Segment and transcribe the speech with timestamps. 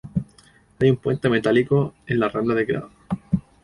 [0.79, 2.89] Hay un puente metálico en la rambla del Grado.